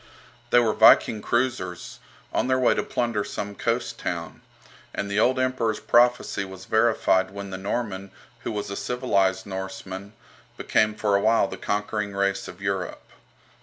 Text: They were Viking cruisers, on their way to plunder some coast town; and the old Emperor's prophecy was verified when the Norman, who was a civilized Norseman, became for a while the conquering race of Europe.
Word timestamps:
They 0.49 0.57
were 0.57 0.73
Viking 0.73 1.21
cruisers, 1.21 1.99
on 2.33 2.47
their 2.47 2.57
way 2.57 2.73
to 2.73 2.81
plunder 2.81 3.23
some 3.23 3.53
coast 3.53 3.99
town; 3.99 4.41
and 4.95 5.11
the 5.11 5.19
old 5.19 5.37
Emperor's 5.39 5.79
prophecy 5.79 6.43
was 6.43 6.65
verified 6.65 7.29
when 7.29 7.51
the 7.51 7.57
Norman, 7.59 8.09
who 8.39 8.51
was 8.51 8.71
a 8.71 8.75
civilized 8.75 9.45
Norseman, 9.45 10.13
became 10.57 10.95
for 10.95 11.15
a 11.15 11.21
while 11.21 11.47
the 11.47 11.55
conquering 11.55 12.15
race 12.15 12.47
of 12.47 12.59
Europe. 12.63 13.03